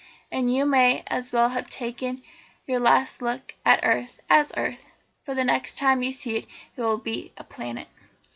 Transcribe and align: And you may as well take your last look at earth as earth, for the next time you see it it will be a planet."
And 0.31 0.51
you 0.51 0.65
may 0.65 1.03
as 1.05 1.31
well 1.31 1.55
take 1.69 2.01
your 2.01 2.79
last 2.79 3.21
look 3.21 3.53
at 3.63 3.81
earth 3.83 4.19
as 4.31 4.51
earth, 4.57 4.87
for 5.23 5.35
the 5.35 5.43
next 5.43 5.77
time 5.77 6.01
you 6.01 6.11
see 6.11 6.37
it 6.37 6.47
it 6.75 6.81
will 6.81 6.97
be 6.97 7.31
a 7.37 7.43
planet." 7.43 7.87